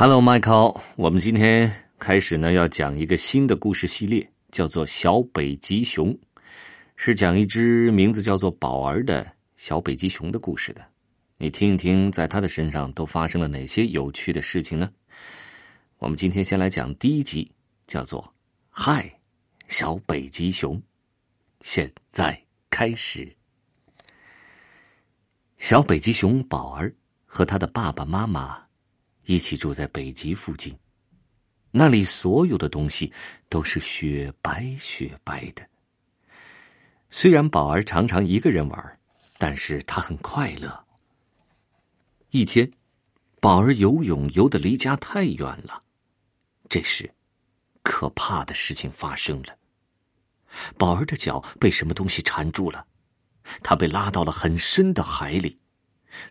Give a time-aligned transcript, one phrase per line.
[0.00, 0.80] Hello, Michael。
[0.96, 6.10] 我们今天开始呢，要讲一个新的故事系列，叫做《小北极熊》，
[6.96, 10.82] 是讲一只名字叫做宝儿的小北极熊的故事的。
[11.36, 14.90] 你听一听，在他的身上都发生了哪些有趣的事情呢？
[15.98, 17.52] 我们今天先来讲第一集，
[17.86, 18.22] 叫做
[18.70, 19.14] 《嗨，
[19.68, 20.78] 小北极熊》。
[21.60, 23.30] 现在开始。
[25.58, 26.90] 小北极熊宝儿
[27.26, 28.69] 和他的爸爸妈妈。
[29.30, 30.76] 一起住在北极附近，
[31.70, 33.12] 那里所有的东西
[33.48, 35.64] 都是雪白雪白的。
[37.10, 38.98] 虽然宝儿常常一个人玩，
[39.38, 40.84] 但是他很快乐。
[42.30, 42.68] 一天，
[43.40, 45.80] 宝儿游泳游得离家太远了，
[46.68, 47.08] 这时，
[47.84, 49.56] 可怕的事情发生了。
[50.76, 52.84] 宝儿的脚被什么东西缠住了，
[53.62, 55.56] 他被拉到了很深的海里，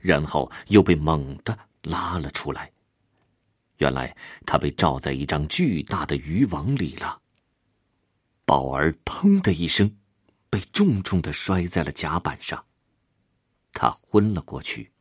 [0.02, 2.70] 然后又被猛地拉了出来。
[3.80, 4.16] 原来
[4.46, 7.22] 他被罩在一张巨大的渔网里了。
[8.46, 9.98] 宝儿“砰”的一声，
[10.50, 12.66] 被重重的摔在了甲板上，
[13.74, 14.92] 他昏了过去。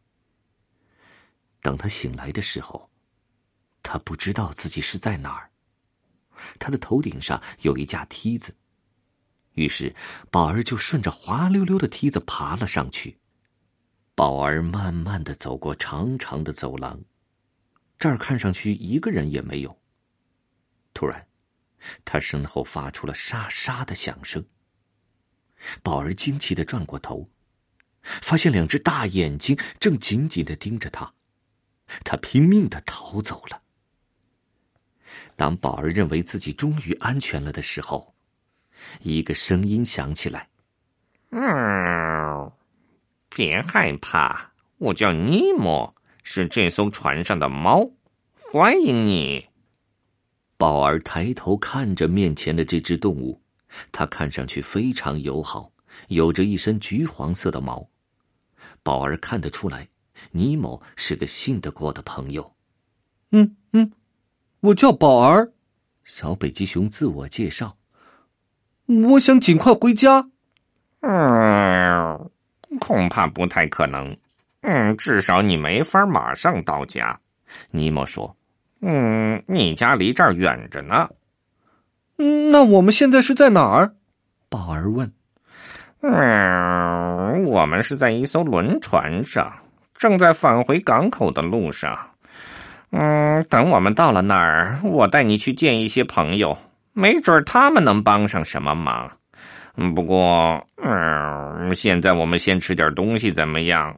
[1.61, 2.91] 等他醒来的时候，
[3.83, 5.51] 他不知道自己是在哪儿。
[6.61, 8.55] 他的头顶上有一架梯子，
[9.55, 9.97] 于是
[10.31, 13.19] 宝儿就顺着滑溜溜的梯子爬了上去。
[14.15, 17.01] 宝儿慢慢的走过长长的走廊。
[17.99, 19.79] 这儿看上去一个人也没有。
[20.95, 21.27] 突然，
[22.05, 24.45] 他身后发出了沙沙的响声。
[25.83, 27.29] 宝儿惊奇的转过头，
[28.03, 31.13] 发现两只大眼睛正紧紧的盯着他。
[32.05, 33.63] 他拼命的逃走了。
[35.35, 38.15] 当宝儿认为自己终于安全了的时候，
[39.01, 40.49] 一个声音响起来
[41.31, 42.53] ：“嗯，
[43.29, 45.93] 别害怕，我叫尼莫。”
[46.31, 47.91] 是这艘船上的猫，
[48.53, 49.47] 欢迎你。
[50.59, 53.41] 宝儿抬头看着面前的这只动物，
[53.93, 55.73] 它看上去非常友好，
[56.09, 57.89] 有着一身橘黄色的毛。
[58.83, 59.89] 宝儿看得出来，
[60.31, 62.55] 尼某是个信得过的朋友。
[63.31, 63.91] 嗯嗯，
[64.61, 65.55] 我叫宝儿。
[66.05, 67.79] 小北极熊自我介绍。
[68.85, 70.29] 我想尽快回家。
[71.01, 72.31] 嗯，
[72.79, 74.15] 恐怕不太可能。
[74.63, 77.19] 嗯，至少你没法马上到家。
[77.71, 78.37] 尼莫说
[78.83, 81.09] ：“嗯，你家离这儿远着呢。”
[82.19, 83.93] 嗯，那我们现在是在哪儿？
[84.49, 85.11] 宝儿问。
[86.03, 89.53] “嗯，我们是在一艘轮船上，
[89.95, 91.99] 正在返回港口的路上。
[92.91, 96.57] 嗯，等我们到了那儿，我带你去见一些朋友，
[96.93, 99.11] 没准他们能帮上什么忙。
[99.95, 103.97] 不过，嗯，现在我们先吃点东西，怎么样？”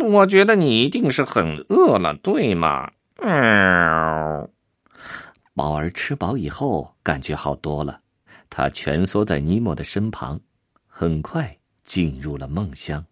[0.00, 2.90] 我觉得你一定是很饿了，对吗？
[3.16, 4.48] 嗯。
[5.54, 8.00] 宝儿吃饱以后感觉好多了，
[8.48, 10.40] 他蜷缩在尼莫的身旁，
[10.86, 13.04] 很快进入了梦乡。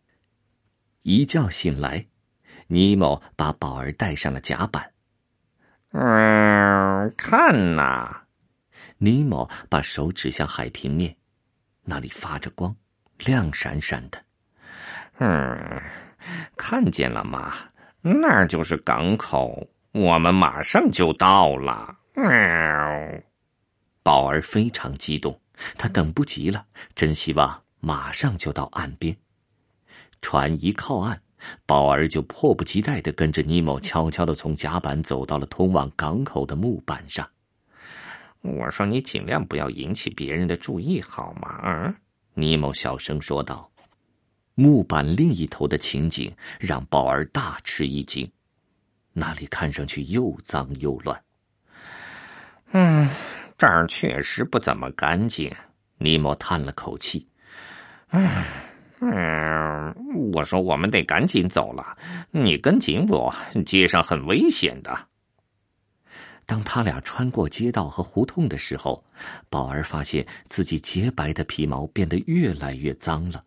[1.03, 2.07] 一觉醒来，
[2.69, 4.93] 尼莫把宝儿带上了甲板。
[5.93, 8.23] 嗯，看呐！
[8.99, 11.17] 尼莫把手指向海平面，
[11.85, 12.75] 那里发着光，
[13.19, 14.23] 亮闪闪的。
[15.19, 15.83] 嗯。
[16.57, 17.55] 看见了吗？
[18.01, 21.97] 那就是港口，我们马上就到了。
[24.03, 25.39] 宝儿非常激动，
[25.77, 29.17] 他等不及了，真希望马上就到岸边。
[30.23, 31.21] 船一靠岸，
[31.67, 37.29] 宝儿就迫不及待的跟着尼莫悄悄的从甲板走到了通往港口的木板上。
[38.43, 41.93] 我说：“你尽量不要引起别人的注意，好吗？”，
[42.35, 43.69] 尼莫小声说道。
[44.59, 48.27] 木板另一头的情景让宝儿大吃一惊，
[49.13, 51.23] 那里看上去又脏又乱。
[52.73, 53.07] 嗯，
[53.59, 55.55] 这儿确实不怎么干净。
[55.99, 57.29] 尼莫叹了口气。
[58.13, 58.29] 嗯
[59.01, 59.95] 嗯，
[60.33, 61.95] 我说我们得赶紧走了，
[62.31, 63.35] 你跟紧我，
[63.67, 65.09] 街上很危险的。
[66.47, 69.05] 当他俩穿过街道和胡同的时候，
[69.51, 73.45] 宝儿发现自己洁白的皮毛变得越来越脏了。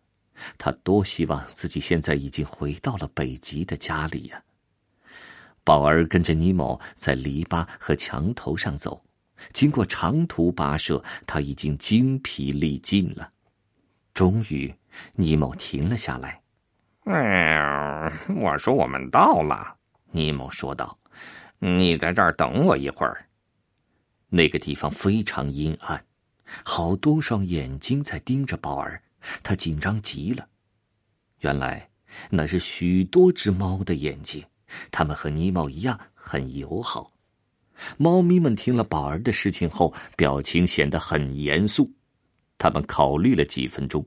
[0.58, 4.42] 他多希望自己现在已经回到了北极的家里呀！
[5.62, 9.04] 宝儿跟着尼莫在篱笆和墙头上走，
[9.52, 13.30] 经过长途跋涉，他已经精疲力尽了。
[14.14, 14.74] 终于，
[15.14, 16.40] 尼莫停了下来。
[17.04, 19.76] “嗯，我说我们到了。”
[20.12, 20.98] 尼莫说道
[21.60, 23.26] ，“你在这儿等我一会儿。”
[24.28, 26.04] 那个地方非常阴暗，
[26.64, 29.02] 好多双眼睛在盯着宝儿。
[29.42, 30.46] 他紧张极了，
[31.40, 31.88] 原来
[32.28, 34.44] 那是许多只猫的眼睛，
[34.90, 37.10] 它们和尼莫一样很友好。
[37.96, 41.90] 猫咪们听了宝儿的事情后，表情显得很严肃。
[42.58, 44.06] 他们考虑了几分钟，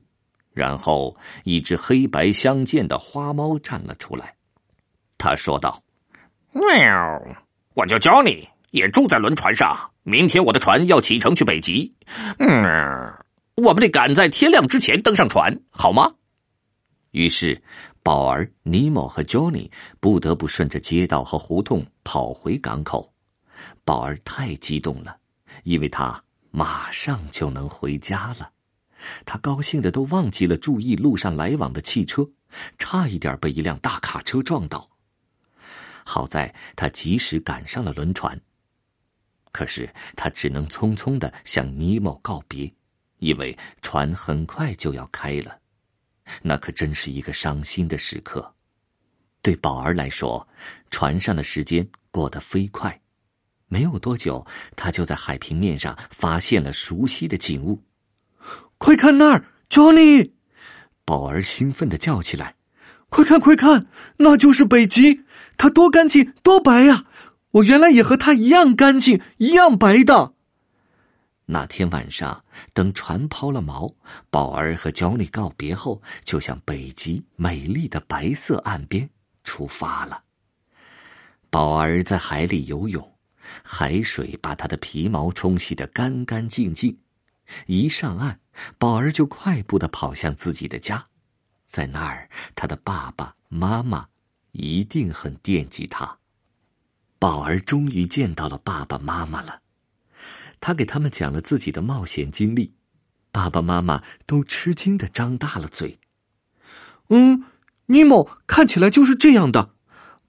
[0.52, 4.36] 然后一只黑白相间的花猫站了出来。
[5.18, 5.82] 他说道
[6.54, 7.20] ：“喵，
[7.74, 9.90] 我叫 Johnny，也住在轮船上。
[10.04, 11.92] 明天我的船要启程去北极。
[12.38, 12.62] 嗯，
[13.56, 16.14] 我们得赶在天亮之前登上船，好吗？”
[17.12, 17.62] 于是。
[18.04, 23.10] 宝儿、尼莫和 Johnny 不得不顺着街道和胡同跑回港口。
[23.82, 25.16] 宝儿太激动了，
[25.62, 28.50] 因为他马上就能回家了。
[29.24, 32.28] 他高兴的都忘记了注意路上来往的汽车，
[32.76, 34.86] 差一点被一辆大卡车撞倒。
[36.04, 38.38] 好在他及时赶上了轮船，
[39.50, 42.70] 可是他只能匆匆的向尼莫告别，
[43.24, 45.58] 以为船很快就要开了。
[46.42, 48.54] 那可真是一个伤心的时刻，
[49.40, 50.46] 对宝儿来说，
[50.90, 53.00] 船上的时间过得飞快。
[53.68, 57.82] 没有多久，他就在海平面上发现了熟悉的景物。
[58.76, 60.32] 快看那儿，Johnny！
[61.04, 62.56] 宝儿兴奋的叫起来
[63.08, 63.86] ：“快看，快看，
[64.18, 65.24] 那就是北极！
[65.56, 67.06] 它多干净，多白呀！
[67.52, 70.33] 我原来也和它一样干净，一样白的。”
[71.46, 72.42] 那天晚上，
[72.72, 73.94] 等船抛了锚，
[74.30, 79.10] 宝儿和角尼告别后，就向北极美丽的白色岸边
[79.42, 80.22] 出发了。
[81.50, 83.16] 宝儿在海里游泳，
[83.62, 86.98] 海水把他的皮毛冲洗得干干净净。
[87.66, 88.40] 一上岸，
[88.78, 91.04] 宝儿就快步的跑向自己的家，
[91.66, 94.08] 在那儿，他的爸爸妈妈
[94.52, 96.18] 一定很惦记他。
[97.18, 99.60] 宝儿终于见到了爸爸妈妈了。
[100.64, 102.72] 他给他们讲了自己的冒险经历，
[103.30, 105.98] 爸爸妈妈都吃惊的张大了嘴。
[107.10, 107.44] 嗯，
[107.84, 109.74] 尼莫看起来就是这样的。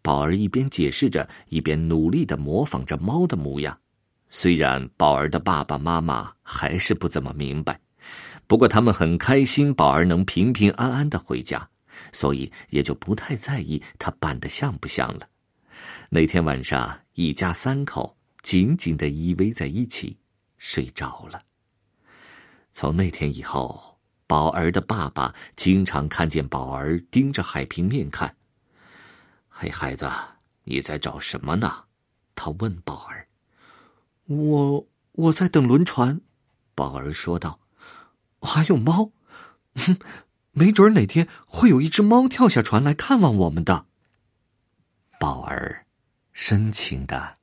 [0.01, 3.79] 宝儿一边解释着，一边努力的模仿着猫的模样。
[4.27, 7.79] 虽然宝儿的爸爸妈妈还是不怎么明白，
[8.45, 11.65] 不过他们很开心宝儿能平平安安的回家，
[12.11, 15.29] 所以也就不太在意他扮的像不像了。
[16.09, 20.17] 那天晚上，一家三口紧紧的依偎在一起。
[20.65, 21.39] 睡着了。
[22.71, 28.35] 从那天以后，宝儿的爸爸经常看见宝儿盯着海平面看。
[29.47, 30.11] 嘿，孩子，
[30.63, 31.83] 你在找什么呢？
[32.33, 33.27] 他问宝儿。
[34.25, 36.19] 我我在等轮船，
[36.73, 37.59] 宝儿说道。
[38.41, 39.11] 还有猫，
[40.51, 43.85] 没准哪天会有一只猫跳下船来看望我们的。
[45.19, 45.85] 宝儿
[46.33, 47.37] 深情的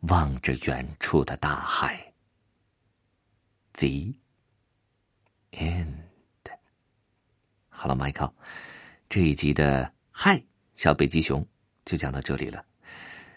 [0.00, 2.05] 望着远处的大海。
[3.76, 4.14] The
[5.52, 5.86] end。
[7.68, 8.32] 好了，Michael，
[9.08, 10.42] 这一集的嗨
[10.74, 11.46] 小北极熊
[11.84, 12.64] 就讲到这里了。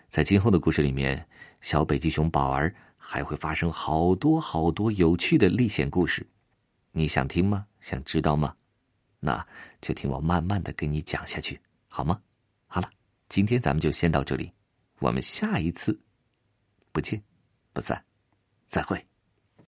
[0.07, 1.27] 在今后的故事里面，
[1.59, 6.25] 小北极熊宝儿还会发生好多好多有趣的历险故事。
[6.91, 7.67] 你想听吗？
[7.81, 8.55] 想知道吗？
[9.19, 9.45] 那
[9.81, 11.59] 就听我慢慢的给你讲下去，
[11.89, 12.21] 好吗？
[12.67, 12.89] 好了，
[13.27, 14.53] 今天咱们就先到这里，
[14.99, 15.99] 我们下一次
[16.93, 17.21] 不见
[17.73, 18.01] 不散，
[18.67, 19.08] 再会。